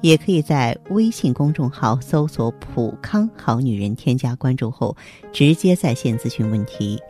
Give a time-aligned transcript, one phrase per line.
[0.00, 4.96] 也可以在微信公众号搜索“普康好女人”，添加关注后
[5.32, 7.00] 直接在线咨询问题。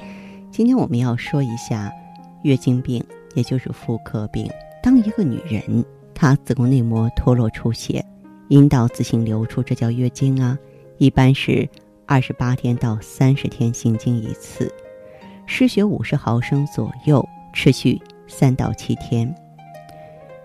[0.50, 1.92] 今天我们要说一下
[2.42, 3.04] 月经病，
[3.34, 4.50] 也就是妇科病。
[4.82, 8.04] 当一个女人她子宫内膜脱落出血，
[8.48, 10.58] 阴道自行流出，这叫月经啊。
[10.96, 11.68] 一般是
[12.06, 14.72] 二十八天到三十天行经一次，
[15.46, 19.32] 失血五十毫升左右，持续三到七天。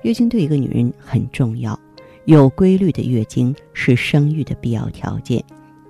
[0.01, 1.79] 月经对一个女人很重要。
[2.25, 5.43] 有规律的月经是生育的必要条件，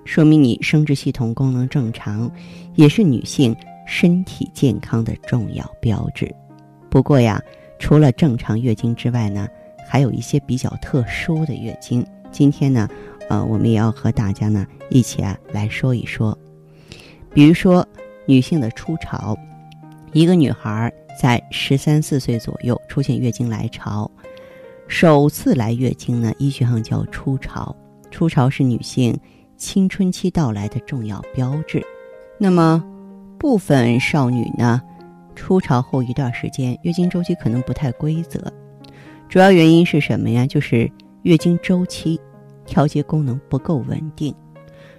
[0.04, 2.28] 说明你生殖系统功能正常，
[2.74, 3.54] 也是女性
[3.86, 6.34] 身体健康的重要标志。
[6.90, 7.40] 不过呀，
[7.78, 9.46] 除了正常月经之外呢，
[9.86, 12.04] 还有一些比较特殊的月经。
[12.32, 12.88] 今天呢，
[13.28, 16.36] 呃，我们也要和大家呢一起啊来说一说。
[17.32, 17.86] 比如说，
[18.26, 19.38] 女性的初潮，
[20.12, 24.10] 一个女孩在十三四岁左右出现月经来潮。
[24.86, 27.74] 首次来月经呢，医学上叫初潮。
[28.10, 29.18] 初潮是女性
[29.56, 31.82] 青春期到来的重要标志。
[32.38, 32.84] 那么，
[33.38, 34.80] 部分少女呢，
[35.34, 38.52] 初潮后一段时间月经周期可能不太规则。
[39.28, 40.46] 主要原因是什么呀？
[40.46, 40.90] 就是
[41.22, 42.20] 月经周期
[42.66, 44.34] 调节功能不够稳定，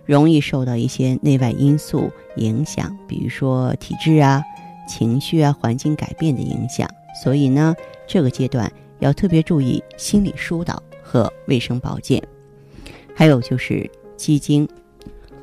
[0.03, 4.44] 容易受到一些内外因素影响，比如说体质啊、
[4.89, 6.89] 情绪啊、环境改变的影响。
[7.23, 7.73] 所以呢，
[8.08, 8.69] 这个阶段。
[8.99, 12.21] 要特别注意心理疏导和卫生保健，
[13.15, 14.67] 还有就是积经。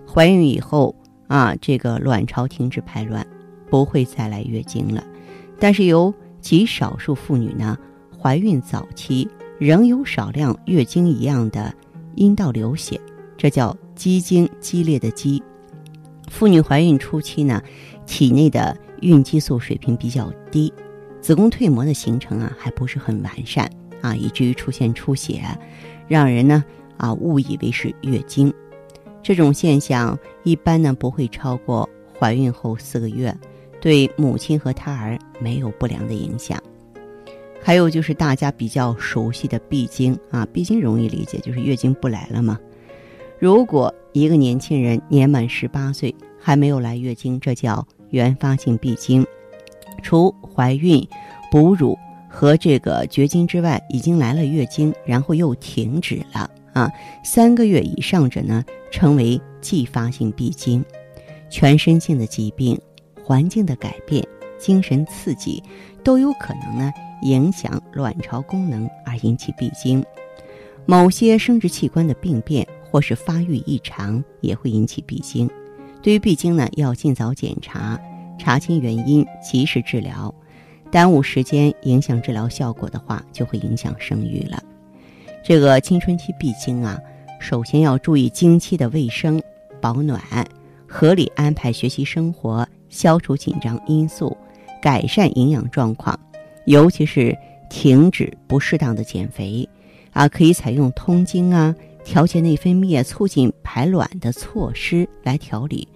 [0.06, 0.94] 怀孕以后
[1.26, 3.26] 啊，这个卵巢停止排卵，
[3.70, 5.02] 不会再来月经了。
[5.58, 7.78] 但是有极少数妇女呢，
[8.20, 11.72] 怀孕早期仍有少量月经一样的
[12.16, 13.00] 阴道流血，
[13.38, 15.42] 这叫积经，激烈的鸡。
[16.28, 17.62] 妇女怀孕初期呢，
[18.06, 20.72] 体内的孕激素水平比较低。
[21.22, 25.40] 子宫蜕膜的形成啊，还不是很完善啊，以至于出现出血，
[26.08, 26.64] 让人呢
[26.96, 28.52] 啊误以为是月经。
[29.22, 31.88] 这种现象一般呢不会超过
[32.18, 33.32] 怀孕后四个月，
[33.80, 36.60] 对母亲和胎儿没有不良的影响。
[37.62, 42.58] 还有就是大家比较熟悉的闭经啊，闭经容易理解，就是月经不来了嘛。
[43.38, 49.24] 如果一个年轻人年满十八岁还没有来月经，这叫原发性闭经。
[50.02, 51.06] 除怀孕、
[51.50, 51.98] 哺乳
[52.28, 56.90] 和这个绝经之外，已经来了月经，然后又停止了啊，
[57.24, 60.84] 三个月以上者呢，称为继发性闭经。
[61.48, 62.80] 全身性的疾病、
[63.22, 64.26] 环境的改变、
[64.58, 65.62] 精神刺激，
[66.02, 66.90] 都有可能呢
[67.22, 70.02] 影响卵巢功能而引起闭经。
[70.86, 75.48] 某些生殖器官的病变或是发育异常也会引起闭经。
[76.02, 78.00] 对于闭经呢，要尽早检查。
[78.38, 80.34] 查清原因，及时治疗。
[80.90, 84.62] 耽误时间，影响治疗效果的话，就会影响生育了。
[85.42, 86.98] 这个青春期闭经啊，
[87.40, 89.42] 首先要注意经期的卫生、
[89.80, 90.20] 保暖，
[90.86, 94.36] 合理安排学习生活，消除紧张因素，
[94.82, 96.18] 改善营养状况，
[96.66, 97.36] 尤其是
[97.70, 99.66] 停止不适当的减肥。
[100.12, 105.88] 啊，可以采用通经啊、调节内分泌、促进排卵的措施来调理。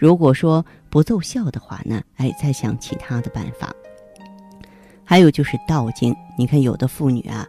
[0.00, 3.70] 如果说不奏效的话呢，哎，再想其他的办法。
[5.04, 7.46] 还有就是道经，你看有的妇女啊，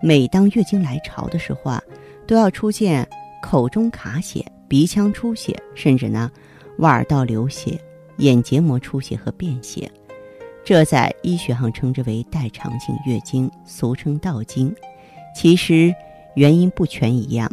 [0.00, 1.82] 每当月经来潮的时候啊，
[2.26, 3.06] 都要出现
[3.42, 6.30] 口中卡血、鼻腔出血，甚至呢，
[6.78, 7.78] 外耳道流血、
[8.16, 9.90] 眼结膜出血和便血，
[10.64, 14.74] 这在医学上称之为代偿性月经，俗称道经。
[15.36, 15.94] 其实
[16.34, 17.46] 原因不全一样，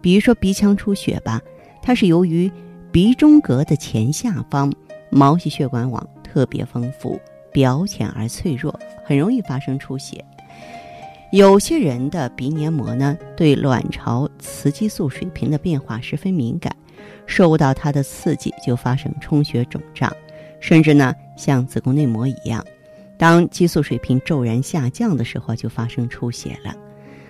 [0.00, 1.42] 比如说鼻腔出血吧，
[1.82, 2.48] 它是由于。
[2.90, 4.72] 鼻中隔的前下方
[5.10, 7.20] 毛细血管网特别丰富，
[7.52, 10.24] 表浅而脆弱，很容易发生出血。
[11.30, 16.74] 有些人的鼻黏膜呢，对卵巢雌激素水平的变化十分敏感，
[17.26, 20.10] 受到它的刺激就发生充血肿胀，
[20.58, 22.64] 甚至呢像子宫内膜一样，
[23.18, 26.74] 当激素水平骤然下降的时候就发生出血了。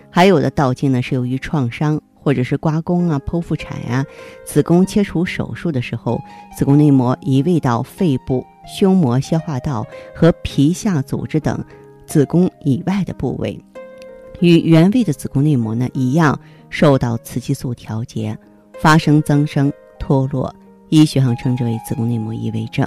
[0.09, 2.01] 还有的倒经呢是由于创伤。
[2.29, 4.05] 或者是刮宫啊、剖腹产呀、
[4.45, 6.21] 子宫切除手术的时候，
[6.55, 11.65] 子宫内膜移位到肺部、胸膜、消化道和皮下组织等
[12.07, 13.59] 子宫以外的部位，
[14.41, 16.39] 与原位的子宫内膜呢一样，
[16.69, 18.37] 受到雌激素调节，
[18.79, 20.55] 发生增生、脱落，
[20.91, 22.87] 医学上称之为子宫内膜异位症。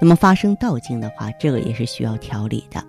[0.00, 2.80] 那么发生倒经的话，这个也是需要调理的。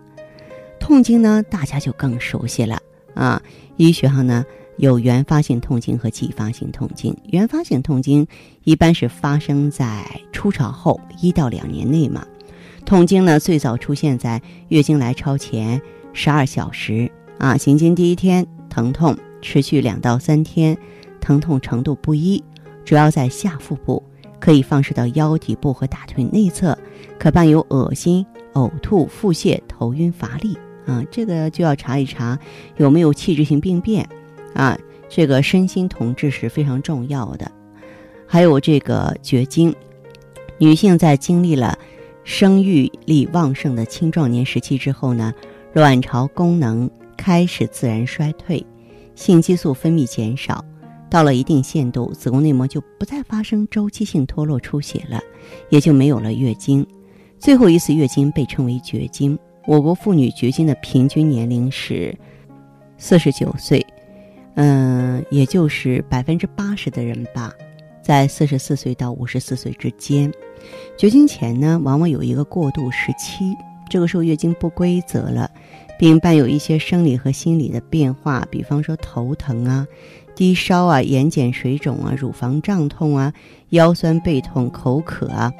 [0.80, 2.80] 痛经呢，大家就更熟悉了
[3.16, 3.42] 啊。
[3.78, 4.45] 医学上呢
[4.81, 7.16] 有原发性痛经和继发性痛经。
[7.25, 8.25] 原发性痛经
[8.63, 12.25] 一般是发生在初潮后一到两年内嘛。
[12.83, 15.80] 痛经呢最早出现在月经来潮前
[16.13, 20.75] 十二小时啊，行经第一天疼痛持续两到三天，
[21.19, 22.44] 疼痛程度不一，
[22.83, 24.01] 主要在下腹部，
[24.39, 26.75] 可以放射到腰底部和大腿内侧，
[27.19, 30.57] 可伴有恶心、呕吐、腹泻、头晕、乏力。
[30.88, 32.36] 啊，这个就要查一查
[32.78, 34.10] 有没有器质性病变，
[34.53, 34.77] 啊，
[35.09, 37.51] 这个身心同治是非常重要的。
[38.27, 39.75] 还有这个绝经，
[40.57, 41.77] 女性在经历了
[42.24, 45.33] 生育力旺盛的青壮年时期之后呢，
[45.74, 48.65] 卵巢功能开始自然衰退，
[49.15, 50.63] 性激素分泌减少，
[51.09, 55.19] 到了一定限度，子宫内膜就不再发生周期性脱落出血了，
[55.69, 56.86] 也就没有了月经。
[57.38, 59.38] 最后一次月经被称为绝经。
[59.68, 62.18] 我国妇女绝经的平均年龄是
[62.97, 63.86] 四十九岁，
[64.56, 67.53] 嗯，也就是百分之八十的人吧，
[68.01, 70.31] 在四十四岁到五十四岁之间。
[70.98, 73.56] 绝经前呢，往往有一个过渡时期，
[73.89, 75.50] 这个时候月经不规则了，
[75.98, 79.88] 并伴有一些生理和心理的变化，比方说头疼啊、
[80.36, 83.33] 低烧啊、眼睑水肿啊、乳房胀痛啊、
[83.69, 85.51] 腰酸背痛、口渴啊。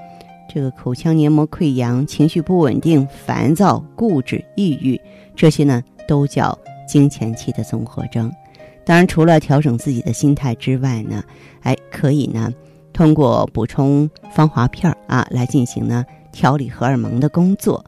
[0.54, 5.00] 这个口腔黏膜溃疡、情绪不稳定、烦躁、固执、抑郁，
[5.34, 8.30] 这些呢都叫经前期的综合征。
[8.86, 11.24] 当然，除了调整自己的心态之外呢，
[11.62, 12.52] 哎，可以呢
[12.94, 17.84] 通过补充芳华片儿啊来进行呢调理荷尔蒙的工作。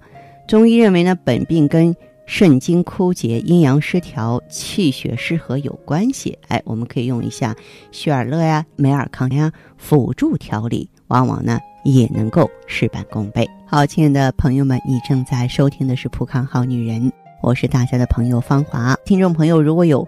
[0.47, 1.95] 中医认为呢，本病跟
[2.25, 6.37] 肾经枯竭、阴阳失调、气血失和有关系。
[6.47, 7.55] 哎，我们可以用一下
[7.91, 11.59] 血尔乐呀、美尔康呀辅助调理，往往呢。
[11.85, 13.45] 也能够事半功倍。
[13.65, 17.11] 好，亲爱的朋友们，你正在收听的是《普康好女人》，
[17.41, 18.95] 我是大家的朋友芳华。
[19.03, 20.07] 听众朋友，如果有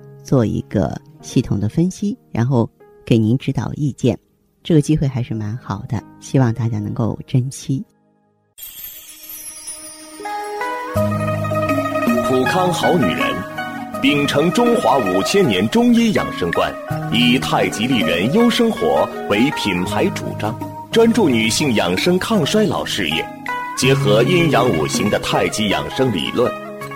[0.23, 2.69] 做一个系统的分析，然后
[3.05, 4.17] 给您指导意见。
[4.63, 7.83] 这个机会还是蛮好的，希望大家能够珍惜。
[12.27, 13.35] 普康好女人，
[14.01, 16.73] 秉承中华五千年中医养生观，
[17.11, 20.57] 以太极丽人优生活为品牌主张。
[20.91, 23.25] 专注女性养生抗衰老事业，
[23.77, 26.51] 结合阴阳五行的太极养生理论，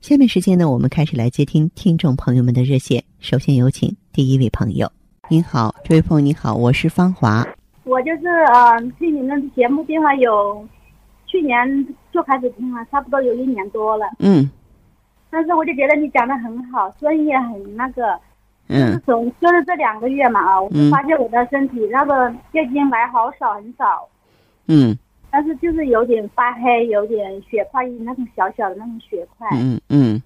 [0.00, 3.02] 下面时间呢，我们开始来接听听众朋友们的热线。
[3.18, 4.90] 首先有请第一位朋友。
[5.28, 7.44] 您好，这位朋友你好，我是芳华。
[7.82, 10.66] 我就是呃，听你们节目电话有，
[11.26, 14.06] 去年就开始听了，差不多有一年多了。
[14.20, 14.48] 嗯。
[15.30, 18.18] 但是我就觉得你讲的很好，专业很那个。
[18.68, 18.92] 嗯。
[18.92, 24.08] 自从就是这两个月嘛啊，我就发现我的身体那个月经来好少很少。
[24.68, 24.96] 嗯。
[25.30, 29.46] 但是就是有点发黑，有点血块，那种小小的那种血块。
[29.52, 30.22] 嗯嗯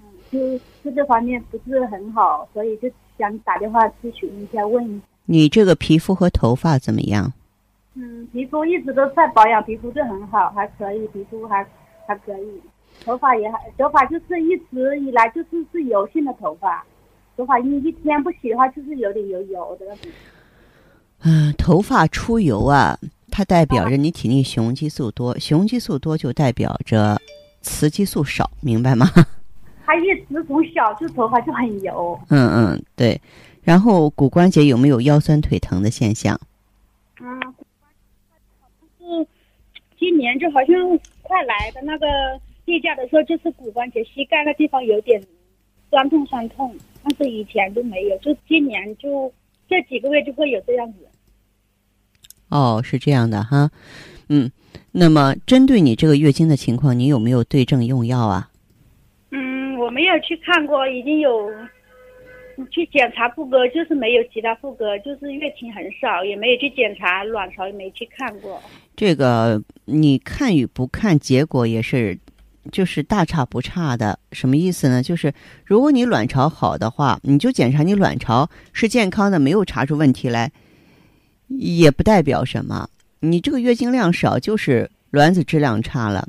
[0.00, 5.04] 嗯，就就这方面不是很好，所以就想打电话咨询一下，问一下。
[5.26, 7.32] 你这个皮肤和头发怎么样？
[7.94, 11.64] 嗯，皮肤一直都在保养，皮肤就很好，还可以，皮肤还
[12.06, 12.60] 还可以，
[13.04, 16.84] 头发也还，头发就是一直以来就是是油性的头发，
[17.36, 19.96] 头发一一天不洗的话就是有点油油的。
[21.22, 22.98] 嗯，头发出油啊。
[23.30, 27.20] 它代表着你体内雄激素多，雄激素多就代表着
[27.62, 29.06] 雌激素少，明白吗？
[29.86, 32.18] 它一直从小就头发就很油。
[32.28, 33.20] 嗯嗯，对，
[33.62, 36.38] 然后骨关节有没有腰酸腿疼的现象？
[37.20, 37.40] 嗯，
[38.98, 39.26] 是
[39.98, 40.74] 今年就好像
[41.22, 42.06] 快来的那个
[42.64, 45.20] 例假的时候，就是骨关节膝盖那地方有点
[45.90, 49.32] 酸痛酸痛，但是以前都没有，就今年就
[49.68, 50.98] 这几个月就会有这样子。
[52.50, 53.70] 哦，是这样的哈，
[54.28, 54.50] 嗯，
[54.92, 58.50] 那么针对你这个月经的情况，你有没有对症用药啊？
[59.30, 61.48] 嗯，我没有去看过，已经有
[62.70, 68.60] 去检查妇科，就是没有其他妇科，就是月经很少，也没有去检查卵巢，也没去看过。
[68.96, 72.18] 这个你看与不看，结果也是
[72.70, 74.18] 就是大差不差的。
[74.32, 75.02] 什么意思呢？
[75.02, 75.32] 就是
[75.64, 80.50] 如果你卵巢好的话，你就检查你卵巢是健康的，没有查出问题来。
[81.58, 82.88] 也不代表什么，
[83.20, 86.26] 你这个月经量少就是卵子质量差了，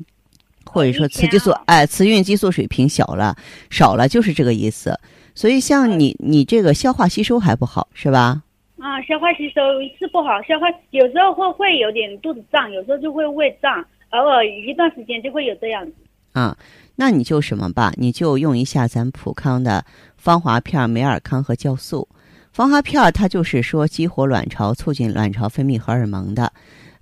[0.66, 3.36] 或者说雌激素哎，雌孕激素水平小了
[3.70, 5.00] 少了，就是这个意思。
[5.34, 8.44] 所以像你你这个消化吸收还不好是吧？
[8.80, 9.62] 啊，消化吸收
[10.00, 15.94] 是不好，消化有时候会会有点肚子胀，有时候就会胃胀，偶尔一段时间就会有这样子。
[16.34, 16.58] 啊，
[16.96, 19.86] 那你就什么吧，你就用一下咱普康的
[20.18, 22.08] 芳华片、美尔康和酵素。
[22.52, 26.52] 芳华片儿它就是说激活卵巢、促进卵巢分泌荷尔蒙的，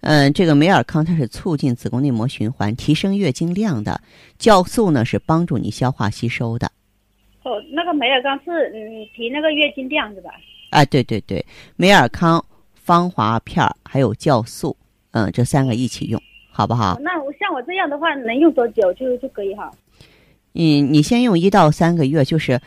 [0.01, 3.99] 嗯，这个美尔康它是促进子宫内膜循环、提升月经量的，
[4.39, 6.71] 酵素呢是帮助你消化吸收的。
[7.43, 10.29] 哦，那个美尔康是嗯提那个月经量是吧？
[10.69, 11.43] 啊，对对对，
[11.75, 12.43] 美尔康、
[12.75, 14.77] 芳华片儿还有酵素，
[15.11, 16.99] 嗯，这三个一起用，好不好？
[17.01, 19.71] 那我像我这样的话，能用多久就就可以哈？
[20.53, 22.61] 嗯，你先用一到三个月，就是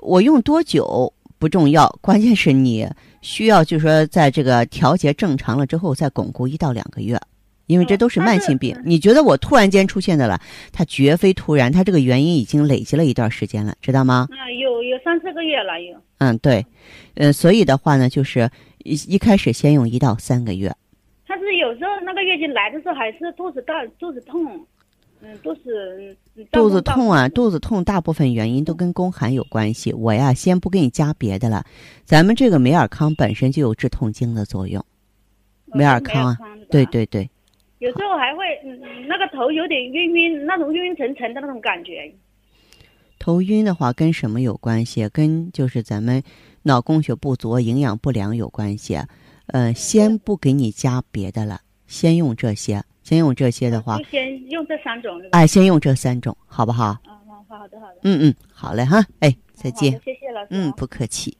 [0.00, 1.10] 我用多久？
[1.38, 2.88] 不重要，关键是你
[3.20, 7.20] 需要，就是说，在这个调节正常了之后，再巩固一到两个月，
[7.66, 8.74] 因为这都是慢性病。
[8.84, 10.40] 你觉得我突然间出现的了，
[10.72, 14.28] 它绝非突然，它这个原因已经累积了一段时间了，知道吗？
[14.30, 15.96] 啊，有有三四个月了，有。
[16.18, 16.64] 嗯，对，
[17.14, 18.50] 嗯，所以的话呢，就是
[18.84, 20.72] 一一开始先用一到三个月。
[21.26, 24.64] 他是有时候那个月经来的时候，还是肚子大，肚子痛。
[25.22, 26.14] 嗯，都是
[26.52, 29.92] 肚子痛啊，肚子痛，大部分原因都跟宫寒有关系。
[29.92, 31.64] 我呀，先不给你加别的了，
[32.04, 34.84] 咱们这个美尔康本身就有治痛经的作用。
[35.66, 36.38] 美尔康啊，
[36.70, 37.28] 对对对。
[37.78, 42.12] 有时候还会，嗯，那个头有点晕晕，那种晕晕沉沉的那种感觉。
[43.18, 45.08] 头晕的话，跟什么有关系？
[45.10, 46.22] 跟就是咱们
[46.62, 48.98] 脑供血不足、营养不良有关系。
[49.48, 52.82] 呃，先不给你加别的了，先用这些。
[53.06, 55.22] 先用这些的话，就先用这三种。
[55.30, 56.96] 哎，先用这三种，好不好？
[57.06, 57.14] 嗯，
[57.48, 57.94] 好好的，好的。
[58.02, 59.92] 嗯嗯，好嘞哈，哎，再见。
[60.04, 60.48] 谢谢老师。
[60.50, 61.38] 嗯，不客气。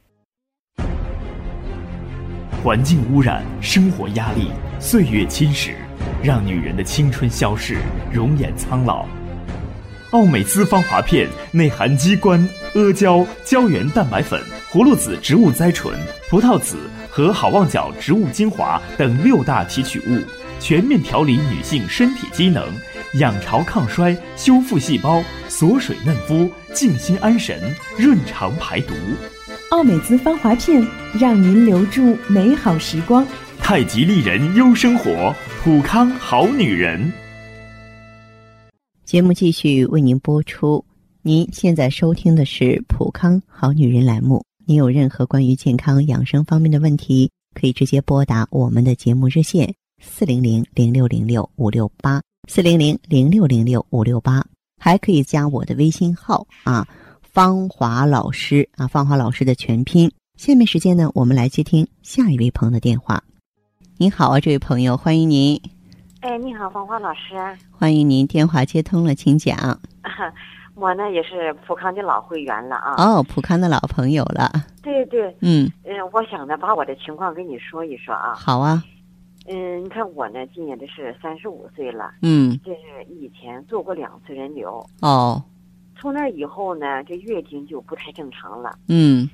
[2.62, 5.75] 环境污染、生活压力、岁月侵蚀，
[6.23, 7.78] 让女人的青春消逝，
[8.12, 9.04] 容颜苍老。
[10.12, 15.99] 奥美姿芳华片内含鸡冠、阿胶、胶原蛋白粉、葫芦籽植物甾醇、
[16.30, 16.76] 葡萄籽
[17.11, 20.23] 和好望角植物精华等六大提取物。
[20.60, 22.66] 全面调理女性身体机能，
[23.20, 28.94] 养巢抗衰，修复细胞，锁水嫩肤，静心安神，润肠排毒。
[29.70, 30.84] 奥美姿芳华片，
[31.18, 33.26] 让您留住美好时光。
[33.58, 37.12] 太极丽人优生活，普康好女人。
[39.04, 40.84] 节目继续为您播出。
[41.22, 44.44] 您现在收听的是普康好女人栏目。
[44.64, 49.75] 您有任何关于健康养生方面的问题，可以直接拨打我们的节目热线。
[50.06, 54.42] 四零零零六零六五六八，四零零零六零六五六八，
[54.80, 56.86] 还可以加我的微信号啊，
[57.20, 60.10] 芳华老师啊，芳华老师的全拼。
[60.36, 63.22] 下面时间呢，我们来接听下一位朋友的电话。
[63.98, 65.60] 您好啊，这位朋友，欢迎您。
[66.20, 67.34] 哎，你好，芳华老师。
[67.70, 69.78] 欢迎您，电话接通了，请讲。
[70.76, 72.94] 我呢也是普康的老会员了啊。
[72.96, 74.50] 哦，普康的老朋友了。
[74.82, 75.36] 对对。
[75.40, 75.70] 嗯。
[75.84, 78.34] 嗯，我想呢，把我的情况跟你说一说啊。
[78.34, 78.82] 好啊。
[79.48, 82.12] 嗯，你看我呢，今年这是三十五岁了。
[82.22, 84.84] 嗯，这是以前做过两次人流。
[85.00, 85.42] 哦，
[85.98, 88.76] 从那以后呢，这月经就不太正常了。
[88.88, 89.28] 嗯，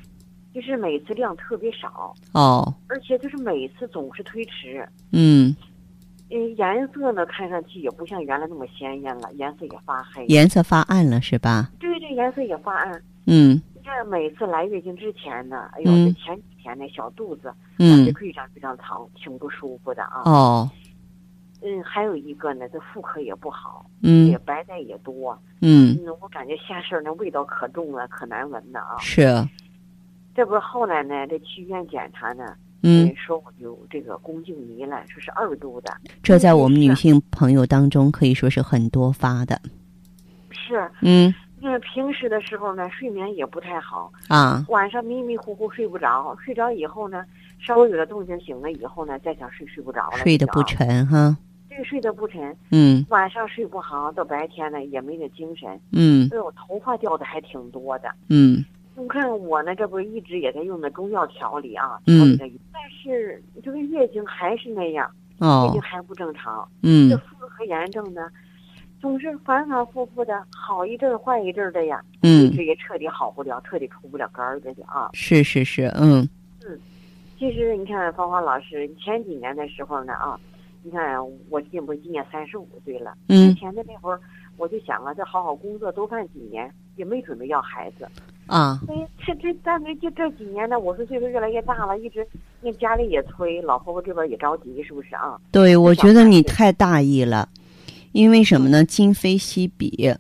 [0.54, 2.14] 就是每次量特别少。
[2.33, 4.87] 哦，而且就是每次总是推迟。
[5.12, 5.54] 嗯，
[6.31, 10.26] 嗯，颜色呢，看上去也不像原来那么鲜艳了，颜色也发黑。
[10.26, 11.71] 颜色发暗了是吧？
[11.78, 13.02] 对对，颜色也发暗。
[13.26, 13.61] 嗯。
[13.85, 20.23] 这每次来月经之前呢，哎呦，这前几天那小肚子，嗯，非常非常疼，挺不舒服的啊。
[20.25, 20.71] 哦，
[21.61, 28.97] 嗯，还有一个呢，这妇科也不好，嗯，也白带也多，嗯，我感觉下身那味道可重了，可难闻了啊。
[29.00, 29.45] 是，
[30.37, 32.54] 这不是后来呢，这去医院检查呢，
[32.85, 35.92] 嗯，说我有这个宫颈糜烂，说是二度的。
[36.23, 39.61] 这在我们女性朋友当中可以说是很多发的。
[40.50, 41.35] 是，嗯。
[41.62, 47.25] 因为平时的时候呢，睡眠也不太好，啊，晚上迷迷糊糊睡不着，睡着以后呢，
[47.61, 51.37] 稍微有点动静醒了以后呢，再想睡睡不着了，睡得不沉哈，
[51.71, 53.07] 这个睡得不沉，嗯。
[53.11, 56.28] 晚上睡不好，到白天呢也没那精神，嗯。
[56.33, 58.12] 哎呦，头发掉的还挺多的。
[58.28, 58.64] 嗯。
[58.97, 62.37] 你看我呢，这不是一直也在用的中药调理啊，嗯。
[62.37, 65.09] 调理的，但是这个月经还是那样，
[65.40, 66.69] 月哦经还不正常。
[66.83, 67.09] 嗯。
[67.09, 68.28] 这妇科炎症呢，
[69.02, 75.11] 总是反反复复的，好一阵儿坏一阵儿的呀，嗯一直也彻底好不了，彻底出不了根儿这就啊。
[75.12, 76.26] 是是是嗯
[76.64, 76.78] 嗯
[77.37, 80.38] 其实你看，芳华老师前几年的时候呢啊，
[80.85, 81.18] 你看
[81.50, 84.21] 我今不今年三十五岁了，嗯之前的那会儿
[84.56, 88.06] 我就想啊，这好好工作多干几年，也没准备要孩子。
[88.47, 92.25] 啊所以这这但是就这几年呢，我是岁数越来越大了，一直
[92.61, 95.37] 那家里也催，老婆婆这边也着急，是不是啊？
[95.50, 97.49] 对，我觉得你太大意了，
[98.12, 98.85] 因为什么呢？
[98.85, 100.14] 今非昔比。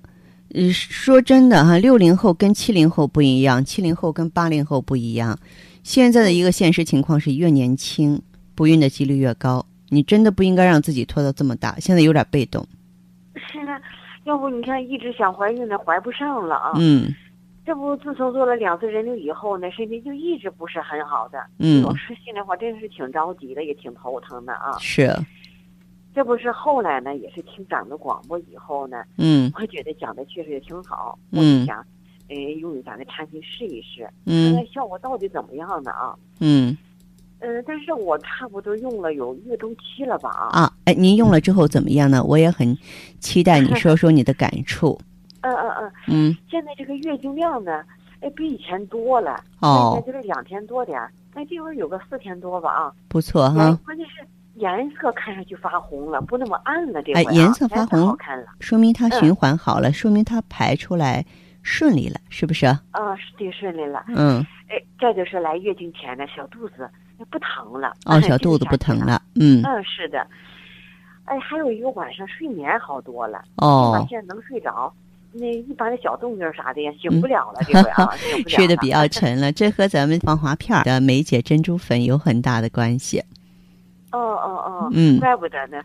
[0.54, 5.38] 呃，说真的哈，六零后跟七零后不一样，七零后跟八零后不一样。
[5.82, 8.20] 现在的一个现实情况是，越年轻
[8.54, 9.64] 不孕的几率越高。
[9.88, 12.66] 你真的不应该让自己拖到这么大，现在有点被动。
[13.34, 13.80] 是啊，
[14.24, 16.72] 要不你看一直想怀孕呢，怀不上了啊。
[16.76, 17.14] 嗯
[17.64, 21.38] 这不自从做了两次人流以后呢，身体就一直不是很好的。
[21.58, 24.76] 嗯我说心里话，真是挺着急的，也挺头疼的啊。
[24.80, 25.14] 是
[26.14, 31.18] 这不是后来呢，也是听咱们的广播以后呢，嗯我觉得讲的确实也挺好。
[31.30, 31.78] 我嗯就想，
[32.28, 36.14] 呃，用咱的产品试一试，嗯看效果到底怎么样呢啊？
[36.40, 36.76] 嗯
[37.40, 40.60] 呃，但是我差不多用了有月中期了吧啊？
[40.62, 42.22] 啊，哎，您用了之后怎么样呢？
[42.22, 42.76] 我也很
[43.18, 44.96] 期待你说说你的感触。
[45.42, 47.82] 嗯嗯嗯，嗯现在这个月经量呢，
[48.20, 49.42] 哎，比以前多了。
[49.60, 52.92] 哦以前就是两天多点儿，那这会儿有个四天多吧啊。
[53.08, 57.02] 不错哈，关键是颜色看上去发红了，不那么暗了。
[57.02, 58.46] 这回、啊、哎颜色发红好看了。
[58.60, 61.24] 说明它嗯循环好了，说明它排出来
[61.62, 62.66] 顺利了，是不是？
[62.66, 64.04] 啊，是挺顺利了。
[64.08, 67.94] 嗯，哎，这就是来月经前呢，小肚子哎不疼了。
[68.04, 68.98] 哦，小肚子不疼。
[68.98, 70.26] 了，嗯，嗯，是的。
[71.24, 74.92] 哎，还有一个晚上睡眠好多了，哦，现在能睡着。
[75.34, 77.90] 那一般的小动静啥的呀，醒不了了，这回。
[78.46, 83.22] 睡得比较沉了，这和咱们防滑片的梅姐珍珠粉有很大的关系。
[84.12, 85.18] 哦哦哦，嗯。
[85.18, 85.82] 怪不得呢。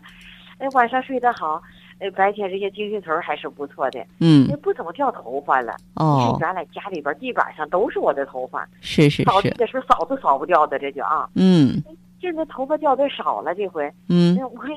[0.58, 1.62] 哎，晚上睡得好，
[2.00, 4.46] 哎，白天这些精神头儿还是不错的，嗯。
[4.48, 5.74] 也，不怎么掉头发了。
[5.94, 6.32] 哦。
[6.32, 11.28] 你看，原来家里边地板上都是我的头发，是是是扫地，的时候扫都扫不掉的，这就啊。
[11.34, 11.82] 嗯。
[12.20, 14.72] 现在头发掉的少了，这回，嗯，哎，我看，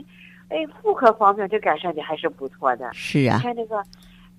[0.49, 2.87] 哎，妇科方面这改善的还是不错的。
[2.93, 3.81] 是啊，看这个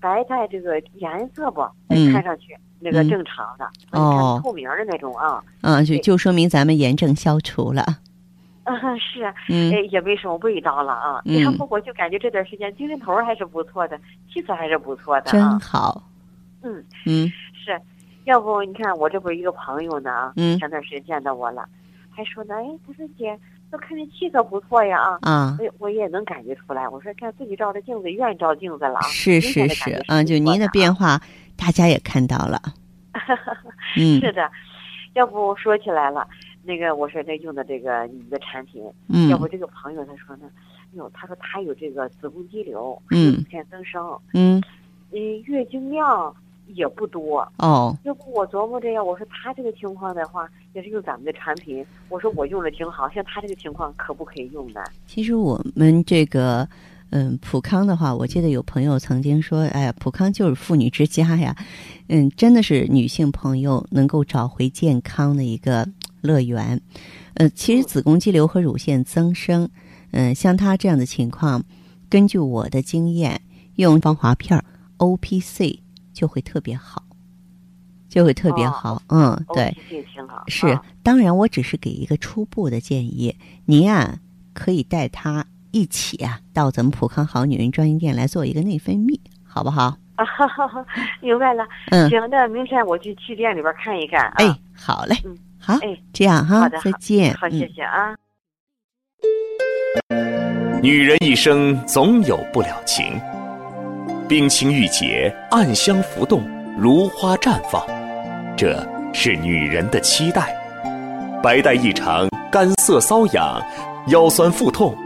[0.01, 3.09] 白带这个颜色不，哎嗯看上去那个嗯。
[3.09, 4.41] 正常的，哦。
[4.45, 5.43] 透明的那种啊。
[5.63, 7.85] 嗯，就就说明咱们炎症消除了。
[8.65, 11.21] 啊，是啊，嗯哎，也没什么味道了啊。
[11.25, 13.99] 嗯然后我就感觉这段时间精神头儿还是不错的，
[14.33, 15.59] 气色还是不错的真啊。
[15.61, 16.03] 好。
[16.63, 17.81] 嗯，嗯是，
[18.25, 21.65] 要不你看我这不是一个朋友呢啊，嗯前段时间见到我了，
[22.11, 23.37] 还说呢，哎，他说姐，
[23.71, 25.19] 都看你气色不错呀啊。
[25.23, 29.03] 啊，我我也能感觉出来，我说看自己照着镜子，愿意照镜子了啊。
[29.09, 31.19] 是是是地感觉，啊，就您的变化。
[31.19, 31.23] 化，
[31.57, 32.61] 大家也看到了。
[33.97, 34.49] 嗯是的，
[35.15, 36.27] 要不说起来了，
[36.65, 40.51] 那个我说这用的这个你的产品，嗯要不这个朋友他说呢，
[40.93, 44.63] 哎呦，他说他有这个子宫肌瘤，嗯乳腺增生，嗯
[45.11, 46.35] 嗯，月经量
[46.69, 47.47] 也不多。
[47.59, 54.83] 哦，要不我琢磨着呀，我说他这个情况的话，也是用咱们的产品，我说我用的挺好，像他这个情况可不可以用呢？
[55.07, 56.69] 其实我们这个。
[57.15, 61.55] 嗯，普康的话，我记得有朋友曾经说：“哎呀，普康就是妇女之家呀。”
[62.09, 65.87] 嗯，真的是女性朋友能够找回健康的一个
[66.23, 66.81] 乐园。
[67.35, 69.69] 呃，其实子宫肌瘤和乳腺增生，
[70.13, 71.63] 嗯，像他这样的情况，
[72.09, 73.41] 根据我的经验，
[73.77, 74.65] 用防滑片儿
[74.99, 75.83] O P C
[76.13, 77.03] 就会特别好，
[78.09, 79.03] 就会特别哦好。
[79.09, 79.75] 嗯，对。
[79.91, 80.45] ，OPC 挺好。
[80.47, 84.19] 是啊，当然，我只是给一个初步的建议，您啊
[84.53, 89.97] 可以带他一起啊到咱们普康好女人专营店来做一个内分泌，好不好？
[90.17, 90.27] 啊，
[91.23, 91.67] 明白了。
[91.91, 94.35] 嗯，行，那明天我去去店里边看一看啊。
[94.37, 97.33] 哎，好嘞，嗯好，哎这样哈好的，再见。
[97.35, 98.15] 好，谢嗯谢啊。
[100.83, 103.21] 女人一生总有不了情，
[104.29, 106.43] 冰清玉洁，暗香浮动，
[106.77, 107.87] 如花绽放，
[108.57, 110.53] 这是女人的期待。
[111.41, 113.63] 白带异常，干涩瘙痒，
[114.09, 114.97] 腰酸腹痛，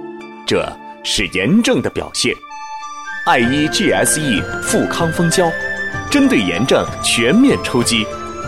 [0.46, 0.66] 这
[1.04, 2.34] 是炎症的表现。
[3.26, 5.50] 爱伊 GSE 富康蜂胶，
[6.10, 8.06] 针对炎症全面出击，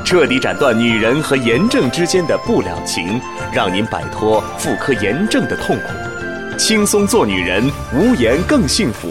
[0.08, 3.20] 彻底斩断女人和炎症之间的不了情，
[3.52, 6.56] 让您摆脱妇科炎症的痛苦。
[6.58, 9.06] 轻松做女人，无言更幸福。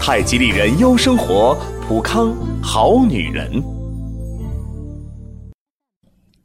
[0.00, 3.62] 太极丽人优生活，普康好女人。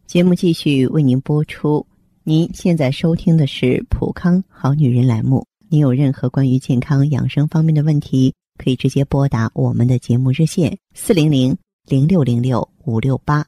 [0.05, 1.87] 节目继续为您播出。
[2.25, 5.45] 您现在收听的是《普康好女人》栏目。
[5.69, 13.47] 您有任何关于健康养生方面的问题，可以直接拨打我们的节目热线四零零零六零六五六八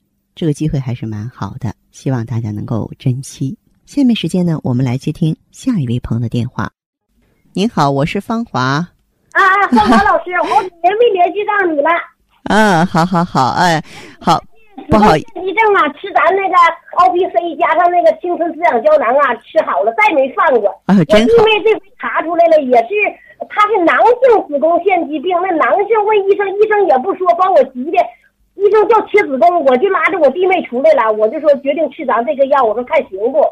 [0.33, 3.57] 这个机会还是蛮好的，希望大家能够珍惜。
[3.85, 6.71] 下面时间呢，我们来接听下一位朋友的电话。
[7.53, 8.61] 您好，我是芳华。
[8.61, 8.87] 啊
[9.35, 11.89] 啊，芳华老师，好几年没联系上你了。
[12.47, 13.83] 啊，好好好，哎，
[14.19, 14.41] 好，
[14.89, 16.55] 不好意思，你正啊，吃咱那个
[17.03, 20.69] O P C 加上那个青春滋养胶囊啊，吃好了，再没犯过。
[20.85, 21.27] 啊，真好。
[21.27, 22.95] 因为这回查出来了，也是
[23.49, 25.35] 他是囊性子宫腺肌病。
[25.43, 27.97] 那囊性问医生，医生也不说，把我急的，
[28.55, 33.43] 医生叫切子宫，我就拉着我弟妹出来了，我就说决定吃咱这个药，我说看行不？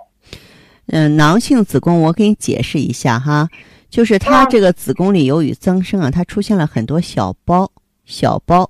[0.88, 3.48] 嗯，囊性子宫，我给你解释一下哈，
[3.90, 7.72] 就是它这个子宫里由于增生啊，它出现了很多小包，
[8.06, 8.70] 小包。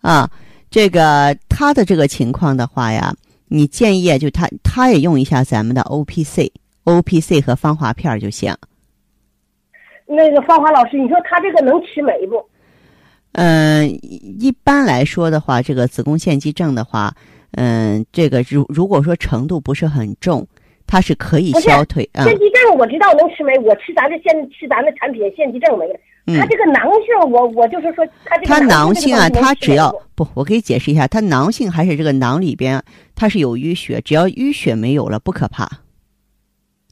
[0.00, 0.30] 啊，
[0.70, 3.14] 这个他的这个情况的话呀，
[3.48, 8.54] 你建议就他他也用一下咱们的 O P C，O P C 和芳华片就行。
[10.06, 12.42] 那个芳华老师，你说他这个能吃没不？
[13.40, 13.88] 嗯，
[14.40, 17.14] 一般来说的话，这个子宫腺肌症的话，
[17.52, 20.44] 嗯，这个如如果说程度不是很重，
[20.88, 22.24] 它是可以消退啊。
[22.24, 25.94] 腺肌症我知道能吃没，我吃咱这腺吃咱的产品，腺肌症没了。
[26.36, 32.82] 它这个囊性，我我就是说，它这个他囊性啊，它只要不，我可以解释一下，它囊性还是这个囊里边，
[33.14, 35.70] 它是有淤血，只要淤血没有了，不可怕。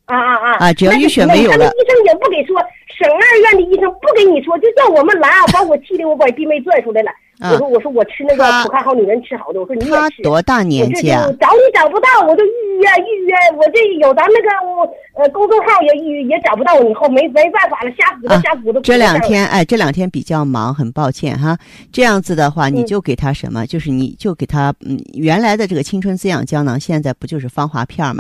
[0.07, 0.57] 啊啊啊！
[0.61, 2.57] 啊，只要淤血没有了，医生也不给说，
[2.97, 7.11] 省二院的医生不给你说，就叫我们来啊，把我气的我把弟妹拽出来了。
[7.39, 9.95] 我说我说我吃那个普康好女人吃好的，我说你也吃。
[9.95, 11.27] 他多大年纪啊？
[11.39, 14.89] 找你找不到，我就预约预约，我这有咱那个我
[15.21, 18.81] 呃公众号也预也找不到，以后没没办法了，瞎鼓捣瞎鼓捣。
[18.81, 21.59] 这两天哎，这两天比较忙，很抱歉哈。
[21.93, 23.67] 这样子的话，你就给他什么？
[23.67, 28.17] 就是你就给他嗯原来的这个青春滋养胶囊，现在不就是芳华片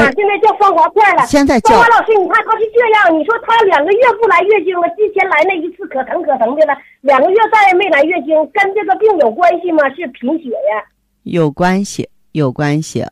[0.00, 0.06] 吗？
[0.06, 1.26] 啊，现在叫芳华片了。
[1.26, 9.88] 现在叫芳华老师，你看他是这样，你说他两个月不来月经了，之前来那一次可疼可疼的了，两个月再也没来月经，跟这个病有关系吗？
[9.90, 10.84] 是贫血呀？
[11.24, 13.04] 有关系，有关系。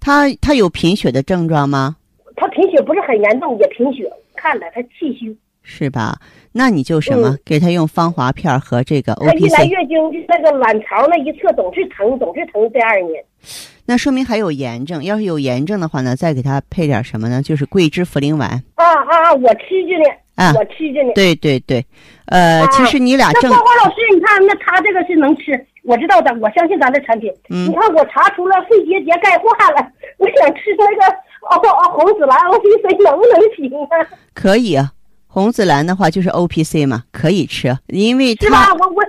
[0.00, 1.96] 他他有贫血的症状吗？
[2.36, 5.36] 他贫血不是很严重，也贫血，看了他气虚。
[5.64, 6.18] 是吧？
[6.50, 9.56] 那你就什么，给他用芳华片和这个 O P C。
[9.56, 12.68] 他一来月经，那个卵巢那一侧总是疼，总是疼。
[12.72, 13.24] 这二年。
[13.92, 17.42] 那说明还有炎症，要是有炎症的话呢，再给他配点什么呢？
[17.42, 18.48] 就是桂枝茯苓丸。
[18.76, 19.34] 啊啊啊！
[19.34, 21.12] 我吃着呢，啊，我吃着呢。
[21.14, 21.84] 对对对，
[22.24, 23.50] 呃，其实你俩正。
[23.50, 25.52] 那芳华老师，你看，那他这个是能吃，
[25.84, 27.30] 我知道的，我相信咱的产品。
[27.50, 27.68] 嗯。
[27.68, 31.12] 你看，我查出了肺结节钙化了，我想吃那个
[31.50, 34.08] 哦哦红紫蓝 O P C 能不能行啊？
[34.32, 34.92] 可以啊，
[35.26, 38.46] 红紫蓝的话就是 O P C 嘛，可以吃，因为它。
[38.46, 38.72] 是吧？
[38.72, 39.04] 我我。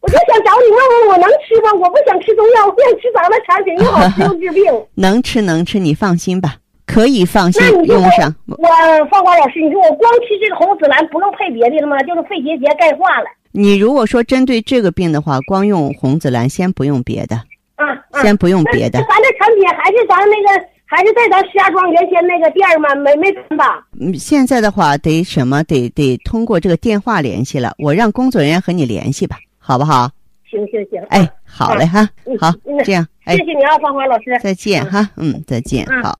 [0.00, 1.72] 我就想找你问问，我能吃吗？
[1.74, 4.64] 我不想吃中药，我想吃咱们产品，又好吃又治病。
[4.94, 8.34] 能吃能吃，你放心吧，可以放心用上。
[8.46, 8.66] 我
[9.10, 11.98] 芳华老师，你说我光吃这个红紫兰，不用配别的了吗？
[12.02, 13.26] 就是肺结节钙化了。
[13.52, 17.36] 你如果说针对这个病的话，光用红紫兰，先不用别的。
[17.76, 18.22] 啊啊！
[18.22, 18.98] 先不用别的。
[19.00, 22.94] 咱这产品还是咱那个，还是在咱石家庄原先那个店吗？
[22.94, 23.86] 没没分吧？
[24.00, 25.62] 嗯，现在的话得什么？
[25.64, 27.74] 得得通过这个电话联系了。
[27.78, 29.36] 我让工作人员和你联系吧。
[29.66, 30.08] 好不好？
[30.48, 36.16] 行行行，哎，好嘞哈，好，这样，谢谢你啊，芳华老师，再见哈，嗯，再见，好。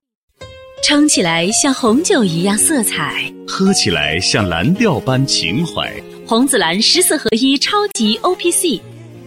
[0.82, 5.88] 撑起来像红酒一样色彩，喝起来像蓝调般情怀。
[6.26, 8.80] 红紫蓝十四合一超级 O P C，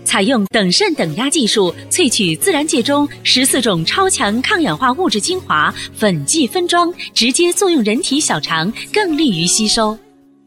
[0.03, 9.97] 采用等渗等压技术萃取自然界中十四种超强抗氧化物质精华，粉剂分装，直接作用人体小肠，更利于吸收。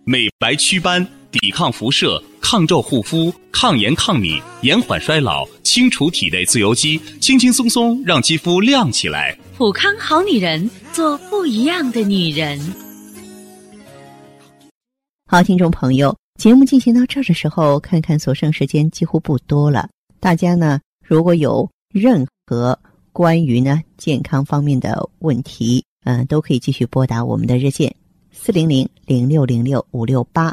[0.04, 2.23] 美白祛斑，抵抗辐射。
[2.45, 9.35] 抗皱护肤、抗炎抗敏、延缓衰老、清除体内自由基，轻轻松松让肌肤亮起来。
[9.57, 12.61] 普康好女人，做不一样的女人。
[15.27, 19.88] 好，听众朋友，节目进行到这儿的时候，看看所剩时间几乎不多了。
[20.21, 22.79] 大家呢，如果有任何
[23.12, 27.95] 关于呢健康方面的问题，嗯，都可以继续拨打我们的热线
[28.33, 30.53] 四零零零六零六五六八。